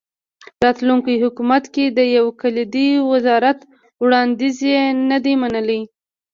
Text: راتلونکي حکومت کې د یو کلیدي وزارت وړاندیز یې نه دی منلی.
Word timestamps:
راتلونکي 0.63 1.13
حکومت 1.23 1.63
کې 1.73 1.85
د 1.97 1.99
یو 2.17 2.25
کلیدي 2.41 2.87
وزارت 3.11 3.59
وړاندیز 4.03 4.57
یې 4.71 4.81
نه 5.09 5.17
دی 5.25 5.33
منلی. 5.41 5.81